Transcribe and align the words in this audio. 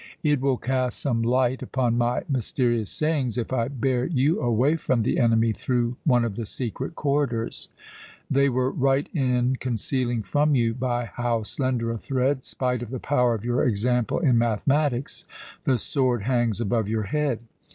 It 0.23 0.41
will 0.41 0.57
cast 0.57 0.97
some 0.99 1.21
light 1.21 1.61
upon 1.61 1.95
my 1.95 2.23
mysterious 2.27 2.89
sayings 2.89 3.37
if 3.37 3.53
I 3.53 3.67
bear 3.67 4.03
you 4.07 4.41
away 4.41 4.75
from 4.75 5.03
the 5.03 5.19
enemy 5.19 5.51
through 5.53 5.95
one 6.05 6.25
of 6.25 6.35
the 6.35 6.47
secret 6.47 6.95
corridors. 6.95 7.69
They 8.27 8.49
were 8.49 8.71
right 8.71 9.07
in 9.13 9.57
concealing 9.57 10.23
from 10.23 10.55
you 10.55 10.73
by 10.73 11.05
how 11.05 11.43
slender 11.43 11.91
a 11.91 11.99
thread, 11.99 12.43
spite 12.45 12.81
of 12.81 12.89
the 12.89 12.99
power 12.99 13.35
of 13.35 13.45
your 13.45 13.63
example 13.63 14.17
in 14.17 14.39
mathematics, 14.39 15.23
the 15.65 15.77
sword 15.77 16.23
hangs 16.23 16.59
above 16.59 16.87
your 16.87 17.03
head. 17.03 17.41